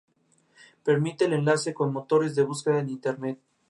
[0.83, 3.39] Permite el enlace con motores de búsqueda en Internet.